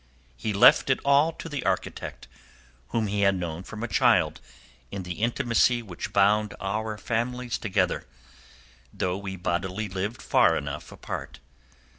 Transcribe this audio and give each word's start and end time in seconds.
He 0.35 0.51
left 0.51 0.89
it 0.89 0.99
all 1.05 1.31
to 1.33 1.47
the 1.47 1.63
architect 1.63 2.27
whom 2.87 3.05
he 3.05 3.21
had 3.21 3.35
known 3.35 3.61
from 3.61 3.83
a 3.83 3.87
child 3.87 4.41
in 4.89 5.03
the 5.03 5.21
intimacy 5.21 5.83
which 5.83 6.11
bound 6.11 6.55
our 6.59 6.97
families 6.97 7.59
together, 7.59 8.07
though 8.91 9.19
we 9.19 9.35
bodily 9.35 9.87
lived 9.89 10.19
far 10.23 10.57
enough 10.57 10.91
apart. 10.91 11.37